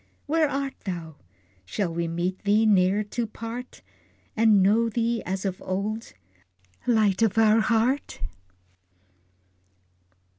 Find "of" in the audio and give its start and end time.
5.45-5.61, 7.21-7.37